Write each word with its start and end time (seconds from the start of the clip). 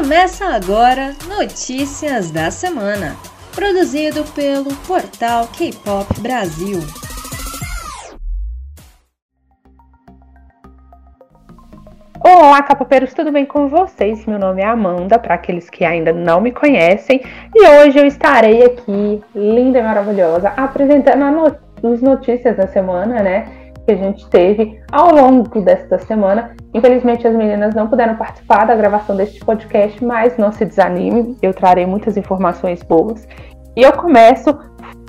Começa 0.00 0.44
agora 0.54 1.12
Notícias 1.26 2.30
da 2.30 2.52
Semana, 2.52 3.16
produzido 3.52 4.22
pelo 4.32 4.72
portal 4.86 5.48
K-Pop 5.48 6.20
Brasil. 6.20 6.78
Olá, 12.20 12.62
capopeiros, 12.62 13.12
tudo 13.12 13.32
bem 13.32 13.44
com 13.44 13.66
vocês? 13.68 14.24
Meu 14.24 14.38
nome 14.38 14.62
é 14.62 14.66
Amanda, 14.66 15.18
para 15.18 15.34
aqueles 15.34 15.68
que 15.68 15.84
ainda 15.84 16.12
não 16.12 16.40
me 16.40 16.52
conhecem, 16.52 17.20
e 17.52 17.68
hoje 17.68 17.98
eu 17.98 18.06
estarei 18.06 18.66
aqui, 18.66 19.20
linda 19.34 19.80
e 19.80 19.82
maravilhosa, 19.82 20.50
apresentando 20.50 21.58
as 21.82 22.00
notícias 22.00 22.56
da 22.56 22.68
semana, 22.68 23.20
né? 23.20 23.57
Que 23.88 23.92
a 23.92 23.96
gente 23.96 24.28
teve 24.28 24.78
ao 24.92 25.14
longo 25.14 25.62
desta 25.62 25.98
semana. 25.98 26.54
Infelizmente, 26.74 27.26
as 27.26 27.34
meninas 27.34 27.74
não 27.74 27.88
puderam 27.88 28.16
participar 28.16 28.66
da 28.66 28.76
gravação 28.76 29.16
deste 29.16 29.40
podcast, 29.40 30.04
mas 30.04 30.36
não 30.36 30.52
se 30.52 30.66
desanime, 30.66 31.38
eu 31.40 31.54
trarei 31.54 31.86
muitas 31.86 32.18
informações 32.18 32.82
boas. 32.82 33.26
E 33.74 33.80
eu 33.80 33.94
começo 33.94 34.54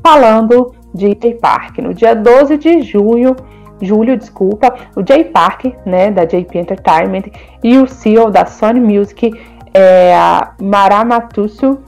falando 0.02 0.73
de 0.95 1.13
J-Park. 1.13 1.80
No 1.80 1.94
dia 1.94 2.16
12 2.16 2.57
de 2.57 2.81
junho, 2.81 3.35
julho, 3.81 4.16
desculpa, 4.16 4.73
o 4.96 5.05
Jay 5.05 5.26
Park, 5.26 5.66
né, 5.85 6.09
da 6.09 6.23
JP 6.23 6.57
Entertainment, 6.57 7.23
e 7.62 7.77
o 7.80 7.85
CEO 7.85 8.32
da 8.32 8.46
Sony 8.46 8.80
Music, 8.80 9.30
é, 9.73 10.13
Maramatsu 10.62 11.80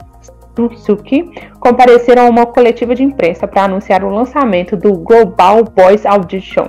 Tsuki, 0.54 1.30
compareceram 1.58 2.26
a 2.26 2.30
uma 2.30 2.46
coletiva 2.46 2.94
de 2.94 3.02
imprensa 3.02 3.46
para 3.46 3.64
anunciar 3.64 4.04
o 4.04 4.10
lançamento 4.10 4.76
do 4.76 4.92
Global 4.94 5.64
Voice 5.76 6.06
Audition. 6.06 6.68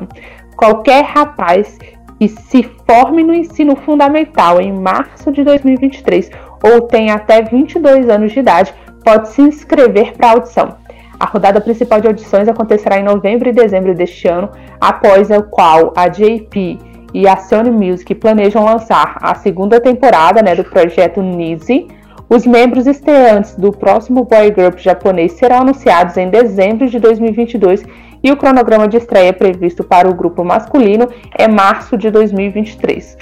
Qualquer 0.55 1.03
rapaz 1.03 1.77
que 2.19 2.27
se 2.27 2.63
forme 2.87 3.23
no 3.23 3.33
ensino 3.33 3.75
fundamental 3.75 4.61
em 4.61 4.71
março 4.71 5.31
de 5.31 5.43
2023 5.43 6.29
ou 6.63 6.81
tenha 6.81 7.15
até 7.15 7.41
22 7.41 8.07
anos 8.09 8.31
de 8.31 8.39
idade 8.39 8.73
pode 9.03 9.29
se 9.29 9.41
inscrever 9.41 10.13
para 10.13 10.27
a 10.27 10.31
audição. 10.31 10.77
A 11.20 11.25
rodada 11.25 11.62
principal 11.62 12.01
de 12.01 12.07
audições 12.07 12.47
acontecerá 12.47 12.97
em 12.97 13.03
novembro 13.03 13.49
e 13.49 13.53
dezembro 13.53 13.93
deste 13.93 14.27
ano, 14.27 14.49
após 14.79 15.31
a 15.31 15.41
qual 15.41 15.93
a 15.95 16.07
JP 16.07 16.77
e 17.13 17.27
a 17.27 17.37
Sony 17.37 17.70
Music 17.70 18.15
planejam 18.15 18.65
lançar 18.65 19.18
a 19.21 19.35
segunda 19.35 19.79
temporada 19.79 20.41
né, 20.41 20.55
do 20.55 20.63
projeto 20.63 21.21
Nise. 21.21 21.87
Os 22.34 22.48
membros 22.48 22.87
estreantes 22.87 23.53
do 23.53 23.71
próximo 23.71 24.23
boy 24.23 24.49
group 24.49 24.79
japonês 24.79 25.34
serão 25.34 25.57
anunciados 25.57 26.17
em 26.17 26.31
dezembro 26.31 26.87
de 26.90 26.99
2022 26.99 27.85
e 28.23 28.31
o 28.31 28.35
cronograma 28.35 28.87
de 28.87 28.98
estreia 28.98 29.31
previsto 29.31 29.84
para 29.84 30.09
o 30.09 30.15
grupo 30.15 30.43
masculino 30.43 31.07
é 31.37 31.48
março 31.48 31.95
de 31.95 32.09
2023. 32.09 33.15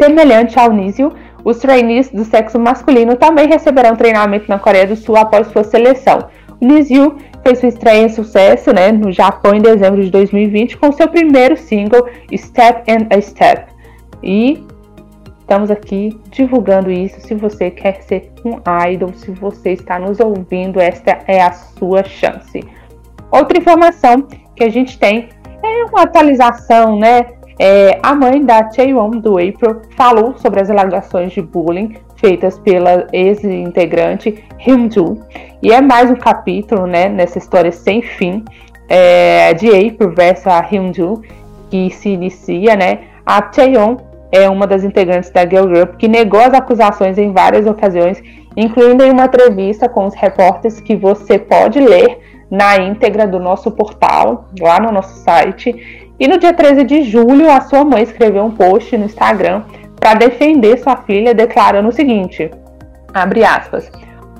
Semelhante 0.00 0.58
ao 0.58 0.72
Nizio, 0.72 1.12
os 1.44 1.58
trainees 1.58 2.08
do 2.08 2.24
sexo 2.24 2.58
masculino 2.58 3.14
também 3.14 3.46
receberão 3.46 3.94
treinamento 3.94 4.48
na 4.48 4.58
Coreia 4.58 4.86
do 4.86 4.96
Sul 4.96 5.18
após 5.18 5.48
sua 5.48 5.62
seleção. 5.62 6.20
Niziu 6.58 7.16
fez 7.42 7.58
sua 7.58 7.68
estreia 7.68 8.06
em 8.06 8.08
sucesso 8.08 8.72
né, 8.72 8.90
no 8.90 9.12
Japão 9.12 9.54
em 9.54 9.60
dezembro 9.60 10.02
de 10.02 10.10
2020 10.10 10.78
com 10.78 10.90
seu 10.92 11.08
primeiro 11.08 11.58
single 11.58 12.08
Step 12.34 12.90
and 12.90 13.06
a 13.14 13.20
Step. 13.20 13.66
E 14.22 14.64
estamos 15.44 15.70
aqui 15.70 16.18
divulgando 16.30 16.90
isso. 16.90 17.20
Se 17.20 17.34
você 17.34 17.70
quer 17.70 18.02
ser 18.02 18.32
um 18.44 18.58
idol, 18.88 19.12
se 19.14 19.30
você 19.30 19.72
está 19.72 19.98
nos 19.98 20.18
ouvindo, 20.18 20.80
esta 20.80 21.20
é 21.26 21.42
a 21.42 21.52
sua 21.52 22.02
chance. 22.02 22.64
Outra 23.30 23.58
informação 23.58 24.26
que 24.56 24.64
a 24.64 24.70
gente 24.70 24.98
tem 24.98 25.28
é 25.62 25.84
uma 25.84 26.02
atualização, 26.02 26.98
né? 26.98 27.26
É, 27.58 28.00
a 28.02 28.14
mãe 28.14 28.44
da 28.44 28.68
Chaewon, 28.72 29.10
do 29.10 29.34
April, 29.34 29.82
falou 29.96 30.36
sobre 30.38 30.60
as 30.60 30.70
alegações 30.70 31.32
de 31.32 31.40
bullying 31.40 31.94
feitas 32.16 32.58
pela 32.58 33.06
ex-integrante 33.12 34.42
Hyunju. 34.58 35.20
E 35.62 35.72
é 35.72 35.80
mais 35.80 36.10
um 36.10 36.16
capítulo 36.16 36.86
né, 36.86 37.08
nessa 37.08 37.38
história 37.38 37.70
sem 37.70 38.02
fim 38.02 38.44
é, 38.88 39.54
de 39.54 39.68
April 39.68 40.10
versus 40.10 40.46
a 40.46 40.60
Hyunju, 40.60 41.22
que 41.70 41.90
se 41.90 42.08
inicia. 42.08 42.74
Né? 42.74 43.00
A 43.24 43.52
Chaeyoung 43.52 43.98
é 44.34 44.50
uma 44.50 44.66
das 44.66 44.82
integrantes 44.82 45.30
da 45.30 45.42
Girl 45.42 45.68
Group 45.68 45.94
que 45.96 46.08
negou 46.08 46.40
as 46.40 46.52
acusações 46.52 47.16
em 47.18 47.32
várias 47.32 47.66
ocasiões, 47.66 48.20
incluindo 48.56 49.04
em 49.04 49.12
uma 49.12 49.26
entrevista 49.26 49.88
com 49.88 50.06
os 50.06 50.14
repórteres 50.14 50.80
que 50.80 50.96
você 50.96 51.38
pode 51.38 51.78
ler 51.78 52.18
na 52.50 52.76
íntegra 52.76 53.28
do 53.28 53.38
nosso 53.38 53.70
portal, 53.70 54.48
lá 54.60 54.80
no 54.80 54.90
nosso 54.90 55.22
site. 55.22 56.10
E 56.18 56.26
no 56.26 56.36
dia 56.36 56.52
13 56.52 56.82
de 56.82 57.02
julho, 57.04 57.48
a 57.48 57.60
sua 57.60 57.84
mãe 57.84 58.02
escreveu 58.02 58.44
um 58.44 58.50
post 58.50 58.96
no 58.96 59.04
Instagram 59.04 59.62
para 60.00 60.14
defender 60.14 60.78
sua 60.78 60.96
filha, 60.96 61.32
declarando 61.32 61.88
o 61.88 61.92
seguinte: 61.92 62.50
abre 63.12 63.44
aspas. 63.44 63.90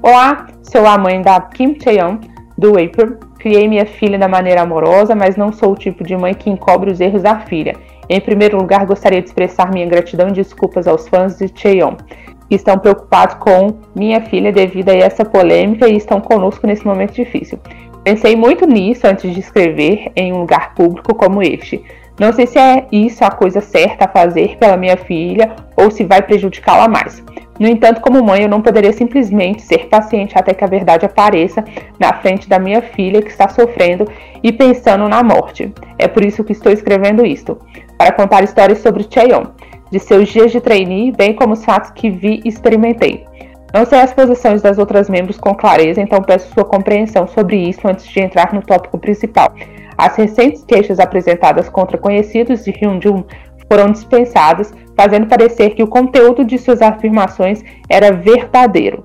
Olá, 0.03 0.49
sou 0.63 0.87
a 0.87 0.99
mãe 0.99 1.23
da 1.23 1.41
Kim 1.41 1.79
Cheon, 1.81 2.19
do 2.59 2.71
April. 2.71 3.19
Criei 3.39 3.69
minha 3.69 3.87
filha 3.87 4.19
da 4.19 4.27
maneira 4.27 4.63
amorosa, 4.63 5.15
mas 5.15 5.37
não 5.37 5.53
sou 5.53 5.73
o 5.73 5.77
tipo 5.77 6.03
de 6.03 6.17
mãe 6.17 6.35
que 6.35 6.51
encobre 6.51 6.91
os 6.91 7.01
erros 7.01 7.23
da 7.23 7.39
filha. 7.41 7.77
Em 8.09 8.21
primeiro 8.21 8.59
lugar, 8.59 8.85
gostaria 8.87 9.21
de 9.21 9.29
expressar 9.29 9.73
minha 9.73 9.87
gratidão 9.87 10.29
e 10.29 10.33
desculpas 10.33 10.87
aos 10.87 11.09
fãs 11.09 11.39
de 11.39 11.51
Cheon, 11.55 11.95
que 12.49 12.55
estão 12.55 12.79
preocupados 12.79 13.37
com 13.37 13.75
minha 13.95 14.21
filha 14.21 14.53
devido 14.53 14.91
a 14.91 14.95
essa 14.95 15.25
polêmica 15.25 15.89
e 15.89 15.97
estão 15.97 16.21
conosco 16.21 16.67
nesse 16.67 16.87
momento 16.87 17.15
difícil. 17.15 17.59
Pensei 18.05 18.37
muito 18.37 18.67
nisso 18.67 19.07
antes 19.07 19.33
de 19.33 19.41
escrever 19.41 20.13
em 20.15 20.33
um 20.33 20.41
lugar 20.41 20.75
público 20.75 21.15
como 21.15 21.43
este. 21.43 21.83
Não 22.21 22.33
sei 22.33 22.47
se 22.47 22.59
é 22.59 22.87
isso 22.93 23.25
a 23.25 23.31
coisa 23.31 23.61
certa 23.61 24.05
a 24.05 24.09
fazer 24.09 24.57
pela 24.59 24.77
minha 24.77 24.97
filha 24.97 25.57
ou 25.77 25.91
se 25.91 26.05
vai 26.05 26.21
prejudicá-la 26.21 26.87
mais. 26.87 27.25
No 27.59 27.69
entanto, 27.69 28.01
como 28.01 28.23
mãe, 28.23 28.43
eu 28.43 28.49
não 28.49 28.61
poderia 28.61 28.93
simplesmente 28.93 29.63
ser 29.63 29.89
paciente 29.89 30.37
até 30.37 30.53
que 30.53 30.65
a 30.65 30.69
verdade 30.69 31.07
apareça 31.07 31.65
na 32.01 32.13
frente 32.15 32.49
da 32.49 32.59
minha 32.59 32.83
filha 32.83 33.23
que 33.23 33.31
está 33.31 33.49
sofrendo 33.49 34.07
e 34.43 34.53
pensando 34.53 35.09
na 35.09 35.23
morte. 35.23 35.73
É 35.99 36.09
por 36.09 36.25
isso 36.25 36.43
que 36.43 36.53
estou 36.53 36.73
escrevendo 36.73 37.25
isto, 37.25 37.57
para 37.97 38.13
contar 38.13 38.43
histórias 38.43 38.79
sobre 38.79 39.07
Cheon, 39.09 39.45
de 39.91 40.01
seus 40.01 40.29
dias 40.29 40.51
de 40.51 40.61
trainee, 40.61 41.13
bem 41.13 41.33
como 41.33 41.53
os 41.53 41.65
fatos 41.65 41.91
que 41.91 42.11
vi 42.11 42.41
e 42.45 42.49
experimentei. 42.49 43.25
Não 43.73 43.85
sei 43.85 44.01
as 44.01 44.13
posições 44.13 44.63
das 44.63 44.79
outras 44.79 45.09
membros 45.09 45.39
com 45.39 45.55
clareza, 45.55 46.01
então 46.01 46.23
peço 46.23 46.53
sua 46.55 46.65
compreensão 46.65 47.27
sobre 47.27 47.57
isso 47.57 47.87
antes 47.87 48.07
de 48.07 48.21
entrar 48.21 48.53
no 48.53 48.63
tópico 48.63 48.99
principal. 48.99 49.53
As 49.97 50.17
recentes 50.17 50.65
queixas 50.65 50.99
apresentadas 50.99 51.69
contra 51.69 51.99
conhecidos 51.99 52.65
de 52.65 52.71
Hyunjun 52.71 53.25
foram 53.69 53.91
dispensadas, 53.91 54.73
fazendo 54.97 55.27
parecer 55.27 55.71
que 55.71 55.83
o 55.83 55.89
conteúdo 55.89 56.45
de 56.45 56.59
suas 56.59 56.81
afirmações 56.83 57.63
era 57.89 58.13
verdadeiro. 58.13 59.05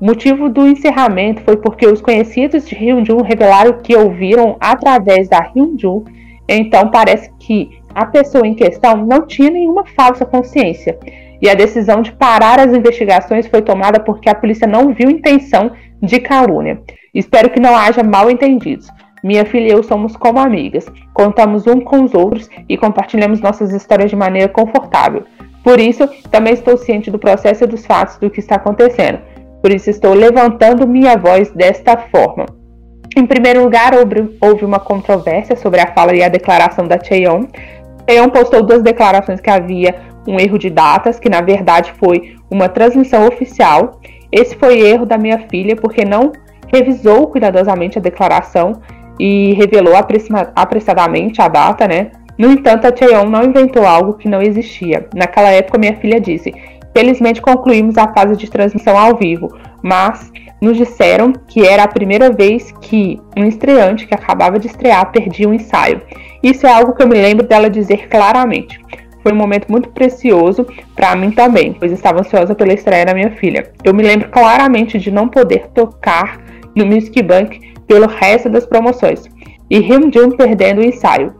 O 0.00 0.06
motivo 0.06 0.48
do 0.48 0.66
encerramento 0.66 1.42
foi 1.42 1.56
porque 1.56 1.86
os 1.86 2.00
conhecidos 2.00 2.68
de 2.68 2.74
Hyunjun 2.74 3.22
revelaram 3.22 3.78
que 3.82 3.96
ouviram 3.96 4.56
através 4.60 5.28
da 5.28 5.38
Hyunjun, 5.38 6.04
então 6.48 6.90
parece 6.90 7.30
que 7.38 7.70
a 7.94 8.06
pessoa 8.06 8.46
em 8.46 8.54
questão 8.54 8.96
não 8.96 9.26
tinha 9.26 9.50
nenhuma 9.50 9.84
falsa 9.84 10.24
consciência 10.24 10.98
e 11.40 11.48
a 11.48 11.54
decisão 11.54 12.02
de 12.02 12.12
parar 12.12 12.60
as 12.60 12.72
investigações 12.72 13.46
foi 13.46 13.62
tomada 13.62 14.00
porque 14.00 14.28
a 14.28 14.34
polícia 14.34 14.66
não 14.66 14.92
viu 14.92 15.10
intenção 15.10 15.72
de 16.02 16.20
calúnia. 16.20 16.80
Espero 17.14 17.50
que 17.50 17.60
não 17.60 17.76
haja 17.76 18.02
mal 18.02 18.30
entendidos. 18.30 18.88
Minha 19.22 19.44
filha 19.44 19.68
e 19.68 19.72
eu 19.72 19.82
somos 19.82 20.16
como 20.16 20.38
amigas, 20.38 20.86
contamos 21.12 21.66
um 21.66 21.80
com 21.80 22.04
os 22.04 22.14
outros 22.14 22.48
e 22.68 22.76
compartilhamos 22.76 23.40
nossas 23.40 23.72
histórias 23.72 24.10
de 24.10 24.16
maneira 24.16 24.48
confortável. 24.48 25.24
Por 25.62 25.80
isso, 25.80 26.08
também 26.30 26.54
estou 26.54 26.76
ciente 26.76 27.10
do 27.10 27.18
processo 27.18 27.64
e 27.64 27.66
dos 27.66 27.84
fatos 27.84 28.16
do 28.16 28.30
que 28.30 28.40
está 28.40 28.54
acontecendo. 28.54 29.18
Por 29.60 29.72
isso, 29.72 29.90
estou 29.90 30.14
levantando 30.14 30.86
minha 30.86 31.16
voz 31.16 31.50
desta 31.50 31.96
forma. 31.96 32.46
Em 33.16 33.26
primeiro 33.26 33.64
lugar, 33.64 33.92
houve 34.40 34.64
uma 34.64 34.78
controvérsia 34.78 35.56
sobre 35.56 35.80
a 35.80 35.92
fala 35.92 36.14
e 36.14 36.22
a 36.22 36.28
declaração 36.28 36.86
da 36.86 36.98
Cheon. 37.02 37.46
Cheon 38.08 38.28
postou 38.28 38.62
duas 38.62 38.82
declarações 38.82 39.40
que 39.40 39.50
havia 39.50 39.96
um 40.26 40.38
erro 40.38 40.58
de 40.58 40.70
datas, 40.70 41.18
que 41.18 41.28
na 41.28 41.40
verdade 41.40 41.92
foi 41.98 42.36
uma 42.48 42.68
transmissão 42.68 43.26
oficial. 43.26 44.00
Esse 44.30 44.54
foi 44.56 44.80
erro 44.80 45.04
da 45.04 45.18
minha 45.18 45.38
filha, 45.50 45.74
porque 45.74 46.04
não 46.04 46.32
revisou 46.72 47.26
cuidadosamente 47.26 47.98
a 47.98 48.00
declaração 48.00 48.80
e 49.18 49.52
revelou 49.54 49.94
apressadamente 50.54 51.40
a 51.40 51.48
data, 51.48 51.86
né? 51.88 52.10
No 52.38 52.52
entanto, 52.52 52.86
a 52.86 52.94
Cheon 52.94 53.28
não 53.28 53.44
inventou 53.44 53.84
algo 53.84 54.14
que 54.14 54.28
não 54.28 54.40
existia. 54.40 55.08
Naquela 55.14 55.50
época, 55.50 55.78
minha 55.78 55.96
filha 55.96 56.20
disse: 56.20 56.54
Felizmente 56.96 57.42
concluímos 57.42 57.98
a 57.98 58.12
fase 58.12 58.36
de 58.36 58.48
transmissão 58.48 58.96
ao 58.96 59.16
vivo, 59.16 59.48
mas 59.82 60.30
nos 60.60 60.76
disseram 60.76 61.32
que 61.32 61.66
era 61.66 61.84
a 61.84 61.88
primeira 61.88 62.30
vez 62.30 62.72
que 62.80 63.20
um 63.36 63.44
estreante 63.44 64.06
que 64.06 64.14
acabava 64.14 64.58
de 64.58 64.66
estrear 64.66 65.10
perdia 65.10 65.48
um 65.48 65.54
ensaio. 65.54 66.00
Isso 66.42 66.66
é 66.66 66.72
algo 66.72 66.94
que 66.94 67.02
eu 67.02 67.08
me 67.08 67.20
lembro 67.20 67.46
dela 67.46 67.68
dizer 67.68 68.08
claramente. 68.08 68.80
Foi 69.22 69.32
um 69.32 69.36
momento 69.36 69.70
muito 69.70 69.90
precioso 69.90 70.66
para 70.94 71.14
mim 71.16 71.30
também, 71.30 71.72
pois 71.72 71.92
estava 71.92 72.20
ansiosa 72.20 72.54
pela 72.54 72.72
estreia 72.72 73.04
da 73.04 73.14
minha 73.14 73.30
filha. 73.32 73.72
Eu 73.84 73.92
me 73.92 74.02
lembro 74.02 74.28
claramente 74.28 74.98
de 74.98 75.10
não 75.10 75.28
poder 75.28 75.68
tocar 75.74 76.40
no 76.74 76.86
Music 76.86 77.20
Bank 77.22 77.60
pelo 77.88 78.06
resto 78.06 78.48
das 78.48 78.64
promoções 78.64 79.24
e 79.70 79.78
Hyunjun 79.78 80.30
perdendo 80.30 80.80
o 80.80 80.84
ensaio. 80.84 81.34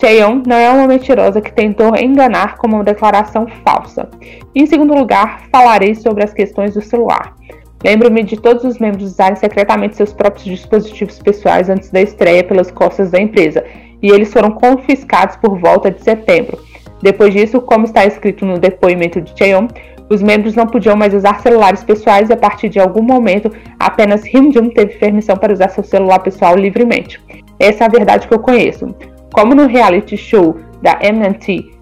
Cheon 0.00 0.42
não 0.46 0.56
é 0.56 0.70
uma 0.70 0.86
mentirosa 0.86 1.40
que 1.40 1.52
tentou 1.52 1.96
enganar 1.96 2.56
com 2.56 2.66
uma 2.66 2.84
declaração 2.84 3.46
falsa. 3.64 4.08
Em 4.54 4.66
segundo 4.66 4.94
lugar, 4.94 5.42
falarei 5.52 5.94
sobre 5.94 6.24
as 6.24 6.34
questões 6.34 6.74
do 6.74 6.82
celular. 6.82 7.34
Lembro-me 7.82 8.22
de 8.22 8.36
todos 8.36 8.64
os 8.64 8.78
membros 8.78 9.12
usarem 9.12 9.36
secretamente 9.36 9.96
seus 9.96 10.12
próprios 10.12 10.44
dispositivos 10.44 11.18
pessoais 11.18 11.68
antes 11.68 11.90
da 11.90 12.00
estreia 12.00 12.42
pelas 12.42 12.70
costas 12.70 13.10
da 13.10 13.20
empresa, 13.20 13.64
e 14.02 14.10
eles 14.10 14.32
foram 14.32 14.50
confiscados 14.50 15.36
por 15.36 15.58
volta 15.58 15.90
de 15.90 16.02
setembro. 16.02 16.58
Depois 17.02 17.32
disso, 17.32 17.60
como 17.60 17.84
está 17.84 18.06
escrito 18.06 18.46
no 18.46 18.58
depoimento 18.58 19.20
de 19.20 19.36
Cheon, 19.36 19.68
os 20.10 20.22
membros 20.22 20.54
não 20.54 20.66
podiam 20.66 20.96
mais 20.96 21.14
usar 21.14 21.40
celulares 21.40 21.82
pessoais 21.82 22.28
e 22.28 22.32
a 22.32 22.36
partir 22.36 22.68
de 22.68 22.78
algum 22.78 23.02
momento 23.02 23.50
apenas 23.78 24.22
Hyun 24.24 24.52
Jung 24.52 24.70
teve 24.70 24.98
permissão 24.98 25.36
para 25.36 25.52
usar 25.52 25.68
seu 25.70 25.84
celular 25.84 26.18
pessoal 26.18 26.56
livremente. 26.56 27.20
Essa 27.58 27.84
é 27.84 27.86
a 27.86 27.90
verdade 27.90 28.28
que 28.28 28.34
eu 28.34 28.38
conheço. 28.38 28.94
Como 29.32 29.54
no 29.54 29.66
reality 29.66 30.16
show 30.16 30.56
da 30.82 30.98
MNT 31.02 31.72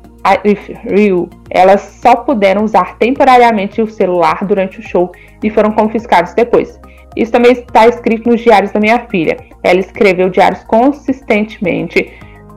Ryu, 0.89 1.29
elas 1.51 1.81
só 2.01 2.17
puderam 2.17 2.65
usar 2.65 2.97
temporariamente 2.97 3.83
o 3.83 3.91
celular 3.91 4.45
durante 4.45 4.79
o 4.79 4.83
show 4.83 5.11
e 5.43 5.51
foram 5.51 5.73
confiscados 5.73 6.33
depois. 6.35 6.81
Isso 7.17 7.33
também 7.33 7.53
está 7.53 7.89
escrito 7.89 8.29
nos 8.29 8.41
diários 8.41 8.73
da 8.73 8.81
minha 8.81 9.01
filha. 9.11 9.37
Ela 9.63 9.81
escreveu 9.81 10.31
diários 10.31 10.63
consistentemente 10.65 12.13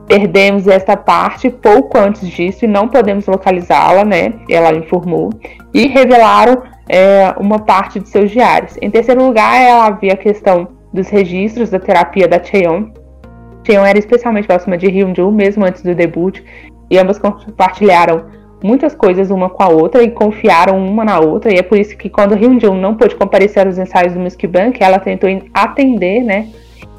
Perdemos 0.06 0.66
esta 0.68 0.96
parte 0.96 1.50
pouco 1.50 1.98
antes 1.98 2.28
disso 2.28 2.64
e 2.64 2.68
não 2.68 2.88
podemos 2.88 3.26
localizá-la, 3.26 4.04
né? 4.04 4.34
Ela 4.48 4.72
informou. 4.72 5.30
E 5.74 5.88
revelaram 5.88 6.62
é, 6.88 7.34
uma 7.38 7.58
parte 7.58 7.98
de 7.98 8.08
seus 8.08 8.30
diários. 8.30 8.76
Em 8.80 8.90
terceiro 8.90 9.24
lugar, 9.24 9.60
ela 9.60 9.86
havia 9.86 10.12
a 10.12 10.16
questão 10.16 10.68
dos 10.92 11.08
registros 11.08 11.70
da 11.70 11.78
terapia 11.78 12.28
da 12.28 12.42
Cheon. 12.42 12.90
Cheon 13.64 13.84
era 13.84 13.98
especialmente 13.98 14.46
próxima 14.46 14.78
de 14.78 14.86
Hyunjoo, 14.86 15.32
mesmo 15.32 15.64
antes 15.64 15.82
do 15.82 15.94
debut, 15.94 16.40
e 16.88 16.98
ambas 16.98 17.18
compartilharam 17.18 18.26
muitas 18.62 18.94
coisas 18.94 19.30
uma 19.30 19.50
com 19.50 19.62
a 19.62 19.68
outra 19.68 20.02
e 20.02 20.10
confiaram 20.10 20.78
uma 20.78 21.04
na 21.04 21.18
outra. 21.18 21.52
E 21.52 21.58
é 21.58 21.62
por 21.62 21.78
isso 21.78 21.96
que 21.96 22.08
quando 22.08 22.34
Hyunjoo 22.34 22.74
não 22.74 22.94
pôde 22.94 23.16
comparecer 23.16 23.66
aos 23.66 23.76
ensaios 23.76 24.14
do 24.14 24.20
Music 24.20 24.46
Bank, 24.46 24.82
ela 24.82 24.98
tentou 24.98 25.28
atender, 25.52 26.22
né? 26.22 26.48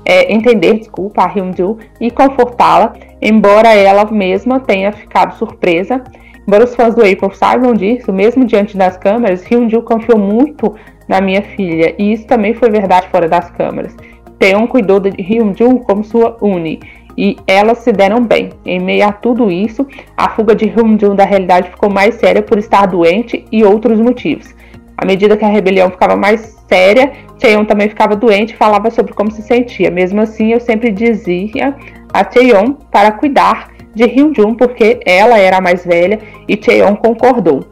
É, 0.08 0.34
entender, 0.34 0.76
desculpa, 0.76 1.24
a 1.24 1.28
Hyunju 1.28 1.78
e 2.00 2.10
confortá-la, 2.10 2.94
embora 3.22 3.76
ela 3.76 4.10
mesma 4.10 4.58
tenha 4.58 4.94
ficado 4.94 5.36
surpresa. 5.36 6.02
Embora 6.48 6.64
os 6.64 6.74
fãs 6.74 6.96
do 6.96 7.02
April 7.02 7.30
saibam 7.34 7.74
disso, 7.74 8.14
mesmo 8.14 8.46
diante 8.46 8.78
das 8.78 8.96
câmeras, 8.96 9.44
Hyunju 9.44 9.82
confiou 9.82 10.18
muito 10.18 10.74
na 11.10 11.20
minha 11.20 11.42
filha, 11.42 11.94
e 11.98 12.14
isso 12.14 12.26
também 12.26 12.54
foi 12.54 12.70
verdade 12.70 13.10
fora 13.10 13.28
das 13.28 13.50
câmeras. 13.52 13.94
Taeyeon 14.40 14.66
cuidou 14.66 15.02
de 15.02 15.10
Hyunju 15.10 15.80
como 15.80 16.06
sua 16.06 16.38
uni, 16.42 16.80
e 17.18 17.36
elas 17.46 17.80
se 17.80 17.92
deram 17.92 18.24
bem. 18.24 18.50
Em 18.66 18.80
meio 18.80 19.06
a 19.06 19.12
tudo 19.12 19.52
isso, 19.52 19.86
a 20.16 20.30
fuga 20.30 20.56
de 20.56 20.68
Hyunju 20.68 21.16
da 21.16 21.26
realidade 21.26 21.70
ficou 21.70 21.90
mais 21.90 22.16
séria 22.16 22.42
por 22.42 22.58
estar 22.58 22.86
doente 22.86 23.44
e 23.52 23.62
outros 23.62 24.00
motivos. 24.00 24.56
À 24.98 25.06
medida 25.06 25.36
que 25.36 25.44
a 25.44 25.50
rebelião 25.50 25.92
ficava 25.92 26.16
mais 26.16 26.58
séria, 26.70 27.12
Cheon 27.40 27.66
também 27.66 27.90
ficava 27.90 28.16
doente 28.16 28.54
e 28.54 28.58
falava 28.58 28.90
sobre 28.90 29.14
como 29.14 29.32
se 29.32 29.42
sentia. 29.42 29.92
Mesmo 29.92 30.22
assim, 30.22 30.54
eu 30.54 30.60
sempre 30.60 30.92
dizia 30.92 31.76
a 32.14 32.30
Cheon 32.30 32.74
para 32.92 33.12
cuidar 33.12 33.70
de 33.94 34.04
Hyunjun 34.04 34.56
porque 34.56 35.00
ela 35.06 35.38
era 35.38 35.58
a 35.58 35.62
mais 35.62 35.86
velha 35.86 36.20
e 36.48 36.60
Cheon 36.62 36.96
concordou. 36.96 37.66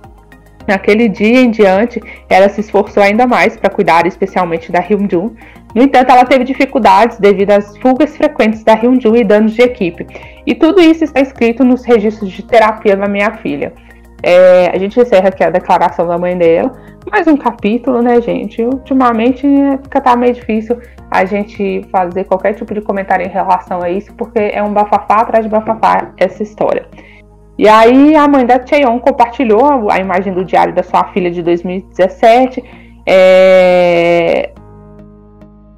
Naquele 0.68 1.08
dia 1.08 1.42
em 1.42 1.52
diante, 1.52 2.02
ela 2.28 2.50
se 2.50 2.62
esforçou 2.62 3.04
ainda 3.04 3.28
mais 3.28 3.56
para 3.56 3.70
cuidar 3.70 4.08
especialmente 4.08 4.72
da 4.72 4.80
Hyunjun. 4.80 5.36
No 5.76 5.84
entanto, 5.84 6.10
ela 6.10 6.26
teve 6.26 6.44
dificuldades 6.44 7.20
devido 7.20 7.52
às 7.52 7.78
fugas 7.78 8.16
frequentes 8.18 8.64
da 8.64 8.74
Hyunjun 8.74 9.16
e 9.16 9.24
danos 9.24 9.54
de 9.54 9.62
equipe. 9.62 10.08
E 10.46 10.56
tudo 10.56 10.82
isso 10.82 11.04
está 11.04 11.20
escrito 11.20 11.64
nos 11.64 11.84
registros 11.86 12.32
de 12.32 12.42
terapia 12.44 12.96
da 12.96 13.08
minha 13.08 13.32
filha. 13.38 13.74
É, 14.27 14.72
a 14.74 14.77
gente 14.80 15.00
encerra 15.00 15.27
aqui 15.27 15.44
a 15.44 15.51
declaração 15.51 16.07
da 16.07 16.18
mãe 16.18 16.36
dela. 16.36 16.72
Mais 17.12 17.27
um 17.27 17.38
capítulo, 17.38 18.01
né, 18.01 18.19
gente? 18.19 18.60
Ultimamente 18.60 19.48
fica 19.83 20.01
tá 20.01 20.16
meio 20.16 20.33
difícil 20.33 20.80
a 21.12 21.25
gente 21.25 21.86
fazer 21.92 22.24
qualquer 22.24 22.54
tipo 22.54 22.74
de 22.74 22.81
comentário 22.81 23.24
em 23.24 23.30
relação 23.30 23.83
a 23.83 23.89
isso, 23.92 24.12
porque 24.16 24.39
é 24.39 24.63
um 24.63 24.74
bafafá 24.74 25.18
atrás 25.18 25.45
de 25.45 25.51
bafafá 25.51 26.12
essa 26.18 26.42
história. 26.42 26.88
E 27.56 27.69
aí 27.69 28.16
a 28.16 28.27
mãe 28.27 28.48
da 28.48 28.66
Cheon 28.66 28.98
compartilhou 28.98 29.92
a 29.92 30.00
imagem 30.00 30.33
do 30.33 30.44
diário 30.44 30.74
da 30.74 30.81
sua 30.81 31.04
filha 31.13 31.30
de 31.30 31.44
2017. 31.44 32.63
É... 33.06 34.50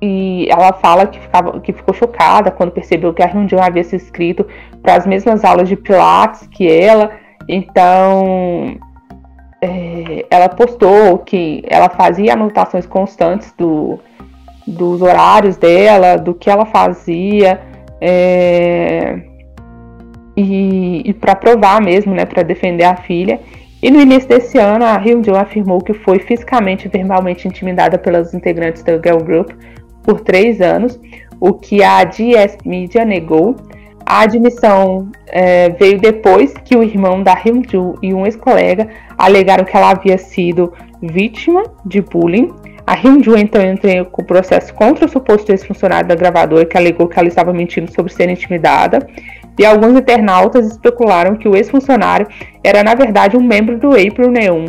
E 0.02 0.48
ela 0.50 0.72
fala 0.72 1.06
que, 1.06 1.20
ficava, 1.20 1.60
que 1.60 1.74
ficou 1.74 1.94
chocada 1.94 2.50
quando 2.50 2.72
percebeu 2.72 3.14
que 3.14 3.22
a 3.22 3.28
Hyunjin 3.28 3.60
havia 3.60 3.84
se 3.84 3.98
inscrito 3.98 4.48
para 4.82 4.96
as 4.96 5.06
mesmas 5.06 5.44
aulas 5.44 5.68
de 5.68 5.76
Pilates 5.76 6.48
que 6.48 6.72
ela. 6.72 7.27
Então, 7.48 8.78
é, 9.62 10.26
ela 10.30 10.50
postou 10.50 11.20
que 11.20 11.64
ela 11.68 11.90
fazia 11.90 12.34
anotações 12.34 12.86
constantes 12.86 13.54
do, 13.58 14.00
dos 14.66 15.02
horários 15.02 15.58
dela, 15.58 16.18
do 16.18 16.34
que 16.34 16.50
ela 16.50 16.66
fazia, 16.66 17.62
é, 18.00 19.20
e, 20.36 21.02
e 21.10 21.14
para 21.14 21.36
provar 21.36 21.82
mesmo, 21.82 22.14
né, 22.14 22.26
para 22.26 22.44
defender 22.44 22.84
a 22.84 22.96
filha. 22.96 23.40
E 23.82 23.92
no 23.92 24.02
início 24.02 24.28
desse 24.28 24.58
ano, 24.58 24.86
a 24.86 24.98
Hyunjoo 24.98 25.36
afirmou 25.36 25.80
que 25.80 25.94
foi 25.94 26.20
fisicamente 26.20 26.88
e 26.88 26.90
verbalmente 26.90 27.48
intimidada 27.48 27.98
pelas 27.98 28.34
integrantes 28.34 28.84
do 28.84 28.94
Girl 28.94 29.20
Group 29.24 29.52
por 30.04 30.22
três 30.22 30.62
anos, 30.62 31.00
o 31.40 31.54
que 31.54 31.84
a 31.84 32.04
DS 32.04 32.58
Media 32.66 33.06
negou. 33.06 33.56
A 34.10 34.22
admissão 34.22 35.12
é, 35.28 35.68
veio 35.72 36.00
depois 36.00 36.54
que 36.64 36.78
o 36.78 36.82
irmão 36.82 37.22
da 37.22 37.34
Hyunju 37.34 37.96
e 38.02 38.14
um 38.14 38.26
ex-colega 38.26 38.88
alegaram 39.18 39.66
que 39.66 39.76
ela 39.76 39.90
havia 39.90 40.18
sido 40.18 40.72
vítima 41.02 41.64
de 41.86 42.00
bullying. 42.00 42.54
A 42.86 42.94
Hyunju 42.94 43.36
então 43.36 43.62
entrou 43.62 44.06
com 44.06 44.24
processo 44.24 44.74
contra 44.74 45.06
o 45.06 45.10
suposto 45.10 45.52
ex-funcionário 45.52 46.08
da 46.08 46.16
gravadora 46.16 46.66
que 46.66 46.78
alegou 46.78 47.10
que 47.10 47.20
ela 47.20 47.28
estava 47.28 47.52
mentindo 47.52 47.92
sobre 47.94 48.14
ser 48.14 48.30
intimidada. 48.30 49.06
E 49.60 49.66
alguns 49.66 50.00
internautas 50.00 50.68
especularam 50.68 51.36
que 51.36 51.50
o 51.50 51.58
ex-funcionário 51.58 52.28
era 52.64 52.84
na 52.84 52.96
verdade 52.96 53.36
um 53.36 53.44
membro 53.44 53.78
do 53.78 53.90
April 53.90 54.32
Neon. 54.32 54.68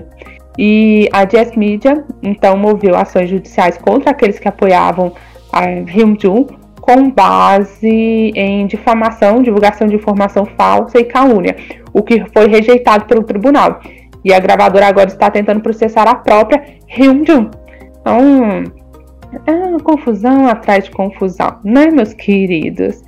E 0.59 1.09
a 1.13 1.25
Jazz 1.25 1.55
Media 1.55 2.05
então 2.25 2.57
moveu 2.57 2.97
ações 2.97 3.31
judiciais 3.31 3.79
contra 3.79 4.11
aqueles 4.11 4.41
que 4.41 4.49
apoiavam 4.49 5.13
a 5.53 5.65
Hyunju 5.65 6.58
com 6.89 7.11
base 7.11 8.33
em 8.35 8.67
difamação, 8.67 9.43
divulgação 9.43 9.87
de 9.87 9.95
informação 9.95 10.47
falsa 10.47 10.99
e 10.99 11.05
calúnia, 11.05 11.55
o 11.93 12.03
que 12.03 12.25
foi 12.33 12.49
rejeitado 12.49 13.05
pelo 13.05 13.25
tribunal. 13.25 13.81
E 14.25 14.33
a 14.33 14.41
gravadora 14.41 14.87
agora 14.87 15.09
está 15.09 15.31
tentando 15.31 15.61
processar 15.61 16.09
a 16.09 16.15
própria 16.15 16.65
Hyunjun. 16.87 17.51
Então, 18.01 18.65
é 19.47 19.53
uma 19.53 19.81
confusão 19.81 20.49
atrás 20.49 20.85
de 20.85 20.91
confusão, 20.91 21.59
né, 21.63 21.89
meus 21.91 22.15
queridos? 22.15 23.03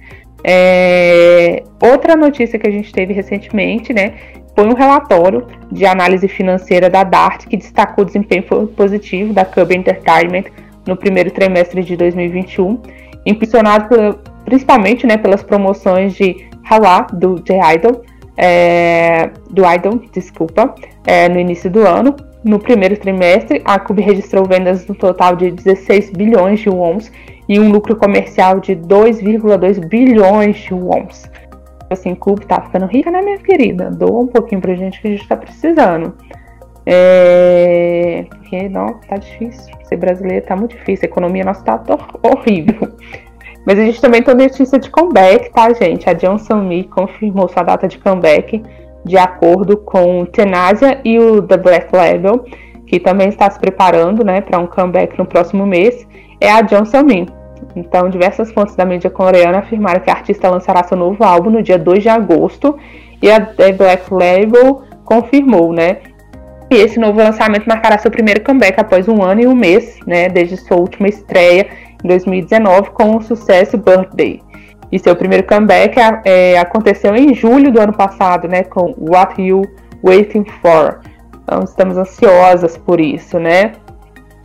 É... 0.44 1.62
Outra 1.82 2.14
notícia 2.16 2.58
que 2.58 2.68
a 2.68 2.70
gente 2.70 2.92
teve 2.92 3.14
recentemente, 3.14 3.94
né, 3.94 4.12
foi 4.54 4.66
um 4.66 4.74
relatório 4.74 5.46
de 5.72 5.86
análise 5.86 6.28
financeira 6.28 6.90
da 6.90 7.02
DART 7.02 7.46
que 7.46 7.56
destacou 7.56 8.04
o 8.04 8.06
desempenho 8.06 8.42
positivo 8.76 9.32
da 9.32 9.46
Cub 9.46 9.72
Entertainment 9.72 10.44
no 10.86 10.98
primeiro 10.98 11.30
trimestre 11.30 11.82
de 11.82 11.96
2021 11.96 12.99
impulsionado 13.24 13.88
por, 13.88 14.18
principalmente 14.44 15.06
né, 15.06 15.16
pelas 15.16 15.42
promoções 15.42 16.14
de 16.14 16.48
Hawa, 16.68 17.06
do 17.12 17.36
The 17.40 17.74
Idol, 17.74 18.02
é, 18.36 19.30
do 19.50 19.62
Idol, 19.64 20.00
desculpa, 20.12 20.74
é, 21.06 21.28
no 21.28 21.38
início 21.38 21.70
do 21.70 21.86
ano. 21.86 22.16
No 22.42 22.58
primeiro 22.58 22.96
trimestre, 22.96 23.60
a 23.66 23.78
Cube 23.78 24.00
registrou 24.00 24.46
vendas 24.46 24.86
no 24.86 24.94
total 24.94 25.36
de 25.36 25.50
16 25.50 26.10
bilhões 26.10 26.60
de 26.60 26.70
wons 26.70 27.12
e 27.46 27.60
um 27.60 27.70
lucro 27.70 27.94
comercial 27.96 28.60
de 28.60 28.74
2,2 28.74 29.86
bilhões 29.86 30.56
de 30.56 30.72
wons. 30.72 31.30
Assim, 31.90 32.14
Cube 32.14 32.46
tá 32.46 32.62
ficando 32.62 32.86
rica, 32.86 33.10
né, 33.10 33.20
minha 33.20 33.38
querida? 33.38 33.90
Doa 33.90 34.22
um 34.22 34.26
pouquinho 34.26 34.60
pra 34.60 34.74
gente 34.74 35.02
que 35.02 35.08
a 35.08 35.10
gente 35.10 35.28
tá 35.28 35.36
precisando. 35.36 36.14
É... 36.92 38.26
Porque, 38.28 38.68
não, 38.68 38.94
tá 39.08 39.16
difícil. 39.16 39.72
Ser 39.84 39.96
brasileiro 39.96 40.44
tá 40.44 40.56
muito 40.56 40.76
difícil. 40.76 41.06
A 41.06 41.10
economia 41.10 41.44
nossa 41.44 41.62
tá 41.62 41.80
horrível. 42.22 42.92
Mas 43.64 43.78
a 43.78 43.84
gente 43.84 44.00
também 44.00 44.22
tem 44.22 44.34
notícia 44.34 44.78
de 44.78 44.90
comeback, 44.90 45.52
tá, 45.52 45.72
gente? 45.72 46.08
A 46.08 46.12
Johnson 46.14 46.62
Me 46.62 46.84
confirmou 46.84 47.48
sua 47.48 47.62
data 47.62 47.86
de 47.86 47.98
comeback 47.98 48.62
de 49.04 49.16
acordo 49.16 49.76
com 49.76 50.24
Tenasia 50.26 51.00
e 51.04 51.18
o 51.18 51.40
The 51.42 51.56
Black 51.56 51.94
Label, 51.94 52.44
que 52.86 52.98
também 52.98 53.28
está 53.28 53.48
se 53.50 53.58
preparando, 53.58 54.24
né, 54.24 54.40
para 54.40 54.58
um 54.58 54.66
comeback 54.66 55.16
no 55.18 55.24
próximo 55.24 55.64
mês, 55.66 56.06
é 56.40 56.50
a 56.50 56.60
Johnson 56.62 57.02
Me. 57.02 57.28
Então, 57.76 58.08
diversas 58.08 58.50
fontes 58.52 58.74
da 58.74 58.84
mídia 58.84 59.10
coreana 59.10 59.58
afirmaram 59.58 60.00
que 60.00 60.10
a 60.10 60.14
artista 60.14 60.50
lançará 60.50 60.82
seu 60.84 60.96
novo 60.96 61.22
álbum 61.22 61.50
no 61.50 61.62
dia 61.62 61.78
2 61.78 62.02
de 62.02 62.08
agosto 62.08 62.76
e 63.22 63.30
a 63.30 63.40
The 63.40 63.72
Black 63.72 64.12
Label 64.12 64.82
confirmou, 65.04 65.72
né? 65.72 65.98
E 66.70 66.76
esse 66.76 67.00
novo 67.00 67.18
lançamento 67.18 67.66
marcará 67.66 67.98
seu 67.98 68.10
primeiro 68.10 68.42
comeback 68.42 68.78
após 68.78 69.08
um 69.08 69.22
ano 69.22 69.40
e 69.40 69.46
um 69.46 69.54
mês, 69.54 69.98
né, 70.06 70.28
desde 70.28 70.56
sua 70.56 70.76
última 70.76 71.08
estreia 71.08 71.66
em 72.02 72.06
2019 72.06 72.90
com 72.90 73.16
o 73.16 73.22
sucesso 73.22 73.76
Birthday. 73.76 74.40
E 74.92 74.98
seu 74.98 75.14
primeiro 75.14 75.46
comeback 75.46 75.96
é, 76.24 76.58
aconteceu 76.58 77.14
em 77.14 77.34
julho 77.34 77.70
do 77.70 77.80
ano 77.80 77.92
passado, 77.92 78.48
né? 78.48 78.64
Com 78.64 78.94
What 78.98 79.40
You 79.40 79.62
Waiting 80.02 80.44
For. 80.60 81.00
Então 81.42 81.60
estamos 81.62 81.96
ansiosas 81.96 82.76
por 82.76 83.00
isso, 83.00 83.38
né? 83.38 83.72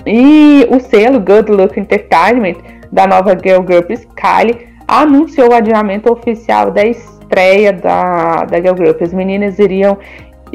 E 0.06 0.68
o 0.70 0.80
selo 0.80 1.20
Good 1.20 1.52
Luck 1.52 1.80
Entertainment 1.80 2.58
da 2.92 3.08
nova 3.08 3.36
girl 3.44 3.62
group 3.62 3.90
Kylie 3.90 4.68
anunciou 4.88 5.50
o 5.50 5.56
adiamento 5.56 6.14
oficial 6.14 6.70
da 6.70 6.86
estreia 6.86 7.74
da, 7.74 8.46
da 8.46 8.62
girl 8.62 8.76
group. 8.76 9.02
As 9.02 9.14
meninas 9.14 9.58
iriam 9.58 9.98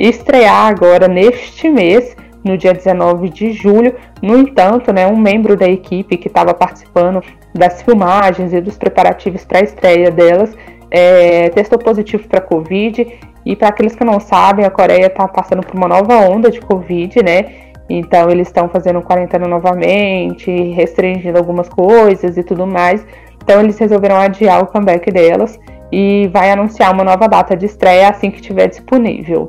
estrear 0.09 0.66
agora 0.66 1.07
neste 1.07 1.69
mês, 1.69 2.16
no 2.42 2.57
dia 2.57 2.73
19 2.73 3.28
de 3.28 3.52
julho. 3.52 3.95
No 4.23 4.38
entanto, 4.38 4.92
né, 4.92 5.07
um 5.07 5.16
membro 5.16 5.57
da 5.57 5.69
equipe 5.69 6.16
que 6.16 6.28
estava 6.28 6.54
participando 6.54 7.23
das 7.54 7.83
filmagens 7.83 8.52
e 8.52 8.61
dos 8.61 8.78
preparativos 8.78 9.45
para 9.45 9.59
a 9.59 9.62
estreia 9.62 10.11
delas 10.11 10.57
é, 10.90 11.49
testou 11.50 11.78
positivo 11.78 12.26
para 12.28 12.40
Covid. 12.40 13.07
E 13.45 13.57
para 13.57 13.69
aqueles 13.69 13.95
que 13.95 14.04
não 14.04 14.21
sabem, 14.21 14.64
a 14.64 14.71
Coreia 14.71 15.07
está 15.07 15.26
passando 15.26 15.62
por 15.62 15.75
uma 15.76 15.88
nova 15.88 16.16
onda 16.16 16.50
de 16.50 16.61
Covid, 16.61 17.23
né? 17.23 17.71
Então 17.88 18.30
eles 18.30 18.49
estão 18.49 18.69
fazendo 18.69 19.02
quarentena 19.02 19.49
novamente, 19.49 20.50
restringindo 20.73 21.38
algumas 21.38 21.69
coisas 21.69 22.37
e 22.37 22.42
tudo 22.42 22.66
mais. 22.66 23.04
Então 23.42 23.61
eles 23.61 23.78
resolveram 23.78 24.16
adiar 24.16 24.62
o 24.62 24.66
comeback 24.66 25.11
delas 25.11 25.59
e 25.90 26.30
vai 26.33 26.50
anunciar 26.50 26.92
uma 26.92 27.02
nova 27.02 27.26
data 27.26 27.57
de 27.57 27.66
estreia 27.66 28.09
assim 28.09 28.30
que 28.30 28.37
estiver 28.37 28.69
disponível. 28.69 29.49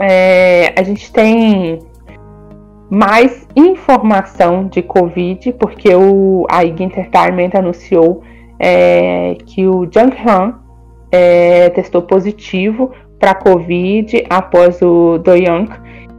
É, 0.00 0.72
a 0.76 0.82
gente 0.82 1.12
tem 1.12 1.78
mais 2.90 3.46
informação 3.56 4.66
de 4.66 4.82
Covid, 4.82 5.52
porque 5.54 5.94
o, 5.94 6.46
a 6.50 6.64
IG 6.64 6.84
Entertainment 6.84 7.50
anunciou 7.54 8.22
é, 8.58 9.36
que 9.46 9.66
o 9.66 9.88
Jung 9.90 10.14
Han 10.26 10.60
é, 11.10 11.70
testou 11.70 12.02
positivo 12.02 12.90
para 13.18 13.34
Covid 13.34 14.24
após 14.28 14.80
o 14.82 15.18
Do 15.18 15.34
Young, 15.34 15.68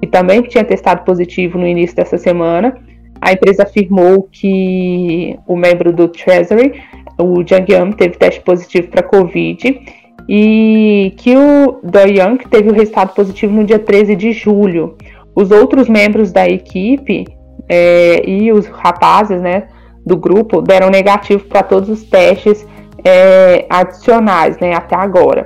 que 0.02 0.08
também 0.08 0.42
tinha 0.42 0.64
testado 0.64 1.04
positivo 1.04 1.58
no 1.58 1.68
início 1.68 1.96
dessa 1.96 2.18
semana. 2.18 2.76
A 3.22 3.32
empresa 3.34 3.64
afirmou 3.64 4.28
que 4.32 5.38
o 5.48 5.56
membro 5.56 5.94
do 5.94 6.08
Treasury, 6.08 6.82
o 7.18 7.36
Jung 7.48 7.66
Young, 7.72 7.92
teve 7.92 8.18
teste 8.18 8.42
positivo 8.42 8.88
para 8.90 9.04
Covid 9.04 9.80
e 10.28 11.14
que 11.18 11.36
o 11.36 11.80
Do 11.84 12.00
Young 12.00 12.38
teve 12.50 12.70
o 12.70 12.74
resultado 12.74 13.14
positivo 13.14 13.54
no 13.54 13.64
dia 13.64 13.80
13 13.80 14.16
de 14.16 14.32
julho. 14.32 14.96
Os 15.36 15.52
outros 15.52 15.90
membros 15.90 16.32
da 16.32 16.48
equipe 16.48 17.26
é, 17.68 18.28
e 18.28 18.52
os 18.52 18.68
rapazes 18.68 19.42
né, 19.42 19.68
do 20.06 20.16
grupo 20.16 20.62
deram 20.62 20.90
negativo 20.90 21.44
para 21.46 21.64
todos 21.64 21.90
os 21.90 22.04
testes 22.04 22.66
é, 23.04 23.66
adicionais 23.70 24.58
né, 24.60 24.74
até 24.74 24.96
agora. 24.96 25.46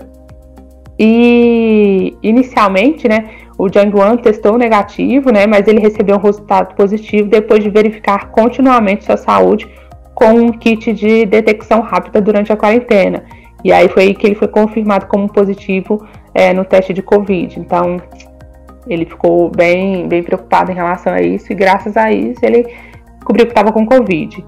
E 1.00 2.16
inicialmente, 2.24 3.08
né, 3.08 3.30
o 3.58 3.70
Jiangwan 3.70 4.18
testou 4.18 4.58
negativo, 4.58 5.32
né, 5.32 5.48
mas 5.48 5.68
ele 5.68 5.80
recebeu 5.80 6.16
um 6.16 6.22
resultado 6.22 6.76
positivo 6.76 7.30
depois 7.30 7.64
de 7.64 7.70
verificar 7.70 8.30
continuamente 8.32 9.06
sua 9.06 9.18
saúde 9.18 9.68
com 10.14 10.32
um 10.32 10.52
kit 10.52 10.92
de 10.94 11.26
detecção 11.26 11.82
rápida 11.82 12.20
durante 12.20 12.52
a 12.52 12.58
quarentena. 12.58 13.24
E 13.68 13.74
aí 13.74 13.90
foi 13.90 14.14
que 14.14 14.26
ele 14.26 14.36
foi 14.36 14.48
confirmado 14.48 15.08
como 15.08 15.28
positivo 15.28 16.08
é, 16.34 16.54
no 16.54 16.64
teste 16.64 16.94
de 16.94 17.02
Covid. 17.02 17.60
Então, 17.60 17.98
ele 18.88 19.06
ficou 19.06 19.50
bem, 19.50 20.08
bem 20.08 20.24
preocupado 20.24 20.72
em 20.72 20.74
relação 20.74 21.12
a 21.12 21.22
isso 21.22 21.52
e 21.52 21.56
graças 21.56 21.98
a 21.98 22.10
isso 22.10 22.40
ele 22.44 22.66
descobriu 23.16 23.46
que 23.46 23.52
estava 23.52 23.74
com 23.74 23.86
Covid. 23.86 24.42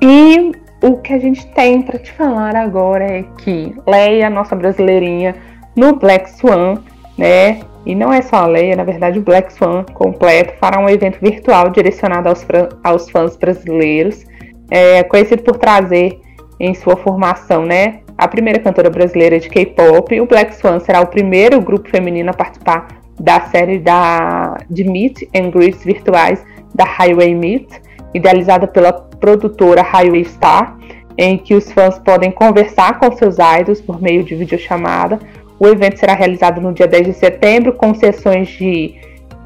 E 0.00 0.50
o 0.82 0.96
que 0.96 1.12
a 1.12 1.18
gente 1.18 1.46
tem 1.48 1.82
para 1.82 1.98
te 1.98 2.10
falar 2.10 2.56
agora 2.56 3.04
é 3.04 3.22
que 3.36 3.74
Leia, 3.86 4.30
nossa 4.30 4.56
brasileirinha, 4.56 5.34
no 5.76 5.96
Black 5.96 6.30
Swan, 6.30 6.78
né? 7.18 7.60
E 7.84 7.94
não 7.94 8.10
é 8.10 8.22
só 8.22 8.36
a 8.36 8.46
Leia, 8.46 8.76
na 8.76 8.84
verdade 8.84 9.18
o 9.18 9.22
Black 9.22 9.52
Swan 9.52 9.84
completo 9.92 10.54
fará 10.58 10.80
um 10.80 10.88
evento 10.88 11.18
virtual 11.20 11.68
direcionado 11.68 12.30
aos, 12.30 12.46
aos 12.82 13.10
fãs 13.10 13.36
brasileiros, 13.36 14.24
é, 14.70 15.02
conhecido 15.02 15.42
por 15.42 15.58
trazer 15.58 16.18
em 16.58 16.72
sua 16.72 16.96
formação, 16.96 17.66
né? 17.66 18.00
A 18.18 18.26
primeira 18.26 18.58
cantora 18.58 18.88
brasileira 18.88 19.38
de 19.38 19.48
K-pop, 19.48 20.20
o 20.20 20.26
Black 20.26 20.56
Swan 20.56 20.80
será 20.80 21.00
o 21.00 21.06
primeiro 21.06 21.60
grupo 21.60 21.90
feminino 21.90 22.30
a 22.30 22.34
participar 22.34 22.88
da 23.20 23.40
série 23.42 23.78
da, 23.78 24.56
de 24.70 24.84
Meet 24.84 25.28
and 25.34 25.50
Greets 25.50 25.84
virtuais 25.84 26.42
da 26.74 26.84
Highway 26.84 27.34
Meet, 27.34 27.68
idealizada 28.14 28.66
pela 28.66 28.92
produtora 28.92 29.82
Highway 29.82 30.24
Star, 30.24 30.78
em 31.18 31.36
que 31.36 31.54
os 31.54 31.70
fãs 31.72 31.98
podem 31.98 32.30
conversar 32.30 32.98
com 32.98 33.14
seus 33.16 33.36
idols 33.60 33.80
por 33.80 34.00
meio 34.00 34.22
de 34.24 34.34
videochamada. 34.34 35.18
O 35.58 35.66
evento 35.66 35.98
será 35.98 36.14
realizado 36.14 36.60
no 36.60 36.72
dia 36.72 36.86
10 36.86 37.06
de 37.06 37.12
setembro, 37.14 37.74
com 37.74 37.94
sessões 37.94 38.48
de 38.48 38.94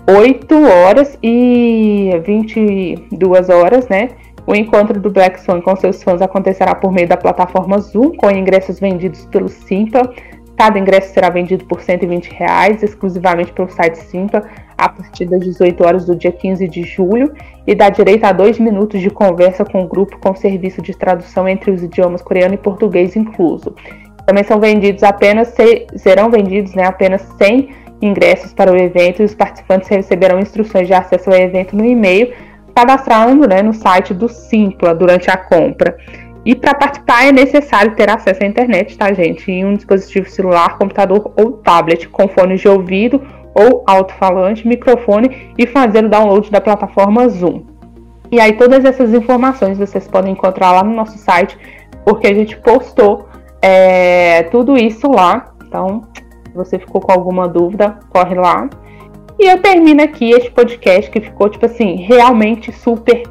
8 0.09 0.55
horas 0.65 1.19
e 1.23 2.11
22 2.25 3.49
horas, 3.49 3.89
né? 3.89 4.11
O 4.51 4.55
encontro 4.57 4.99
do 4.99 5.11
Black 5.11 5.41
Swan 5.41 5.61
com 5.61 5.77
seus 5.77 6.03
fãs 6.03 6.21
acontecerá 6.21 6.75
por 6.75 6.91
meio 6.91 7.07
da 7.07 7.17
plataforma 7.17 7.79
Zoom, 7.79 8.17
com 8.17 8.29
ingressos 8.29 8.81
vendidos 8.81 9.25
pelo 9.27 9.49
Simpla 9.49 10.13
Cada 10.61 10.79
ingresso 10.79 11.15
será 11.15 11.31
vendido 11.31 11.65
por 11.65 11.81
120 11.81 12.35
reais, 12.35 12.83
exclusivamente 12.83 13.51
pelo 13.51 13.71
site 13.71 13.97
Simpla, 13.97 14.43
a 14.77 14.91
partir 14.91 15.25
das 15.25 15.41
18 15.41 15.83
horas 15.83 16.05
do 16.05 16.15
dia 16.15 16.31
15 16.31 16.69
de 16.69 16.83
julho, 16.83 17.33
e 17.67 17.75
dá 17.75 17.89
direito 17.89 18.25
a 18.25 18.33
dois 18.33 18.59
minutos 18.59 19.01
de 19.01 19.09
conversa 19.09 19.65
com 19.65 19.85
o 19.85 19.89
grupo 19.89 20.19
com 20.19 20.35
serviço 20.35 20.83
de 20.83 20.95
tradução 20.95 21.49
entre 21.49 21.71
os 21.71 21.83
idiomas 21.83 22.21
coreano 22.21 22.53
e 22.53 22.59
português 22.59 23.17
incluso. 23.17 23.75
Também 24.27 24.45
são 24.45 24.61
vendidos 24.61 25.03
apenas 25.03 25.55
serão 25.97 26.31
vendidos 26.31 26.75
né, 26.75 26.85
apenas 26.85 27.23
100 27.39 27.71
ingressos 28.03 28.53
para 28.53 28.71
o 28.71 28.77
evento 28.77 29.23
e 29.23 29.25
os 29.25 29.35
participantes 29.35 29.89
receberão 29.89 30.41
instruções 30.41 30.87
de 30.87 30.93
acesso 30.93 31.31
ao 31.31 31.37
evento 31.37 31.75
no 31.75 31.87
e-mail, 31.87 32.35
cadastrando 32.81 33.47
né, 33.47 33.63
no 33.63 33.75
site 33.75 34.15
do 34.15 34.29
Simpla 34.29 34.95
durante 34.95 35.31
a 35.31 35.37
compra. 35.37 35.97
E 36.45 36.55
para 36.55 36.75
participar 36.75 37.27
é 37.27 37.33
necessário 37.33 37.95
ter 37.95 38.09
acesso 38.09 38.43
à 38.43 38.47
internet, 38.47 38.97
tá, 38.97 39.13
gente? 39.13 39.51
Em 39.51 39.65
um 39.65 39.75
dispositivo 39.75 40.29
celular, 40.31 40.79
computador 40.79 41.31
ou 41.37 41.53
tablet, 41.53 42.09
com 42.09 42.27
fone 42.29 42.57
de 42.57 42.67
ouvido 42.67 43.21
ou 43.55 43.85
alto-falante, 43.87 44.67
microfone 44.67 45.53
e 45.59 45.67
fazer 45.67 46.05
o 46.05 46.09
download 46.09 46.51
da 46.51 46.61
plataforma 46.61 47.29
Zoom. 47.29 47.65
E 48.33 48.41
aí 48.41 48.55
todas 48.55 48.85
essas 48.85 49.13
informações 49.13 49.77
vocês 49.77 50.09
podem 50.09 50.33
encontrar 50.33 50.73
lá 50.73 50.83
no 50.83 50.95
nosso 50.95 51.19
site, 51.19 51.59
porque 52.05 52.29
a 52.29 52.35
gente 52.35 52.57
postou 52.57 53.29
é, 53.61 54.45
tudo 54.45 54.79
isso 54.79 55.11
lá. 55.11 55.53
Então, 55.67 56.05
se 56.47 56.55
você 56.55 56.79
ficou 56.79 57.03
com 57.03 57.13
alguma 57.13 57.47
dúvida, 57.47 57.99
corre 58.09 58.35
lá. 58.35 58.71
E 59.41 59.47
eu 59.47 59.61
termino 59.63 60.03
aqui 60.03 60.33
este 60.33 60.51
podcast 60.51 61.11
que 61.11 61.19
ficou, 61.19 61.49
tipo 61.49 61.65
assim, 61.65 61.97
realmente 61.97 62.71
super 62.71 63.23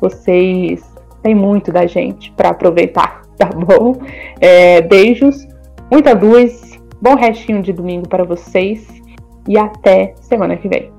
vocês 0.02 0.84
têm 1.24 1.36
muito 1.36 1.72
da 1.72 1.86
gente 1.86 2.32
para 2.32 2.50
aproveitar, 2.50 3.22
tá 3.38 3.48
bom? 3.48 3.96
É, 4.40 4.82
beijos, 4.82 5.48
muita 5.92 6.14
luz, 6.14 6.80
bom 7.02 7.16
restinho 7.16 7.62
de 7.62 7.72
domingo 7.72 8.08
para 8.08 8.24
vocês 8.24 8.88
e 9.48 9.58
até 9.58 10.14
semana 10.22 10.58
que 10.58 10.68
vem. 10.68 10.95